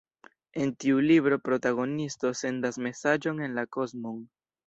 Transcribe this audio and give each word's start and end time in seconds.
En 0.61 0.71
tiu 0.83 1.01
libro 1.07 1.37
protagonisto 1.49 2.33
sendas 2.41 2.81
mesaĝon 2.87 3.45
en 3.49 3.57
la 3.59 3.67
kosmon. 3.77 4.19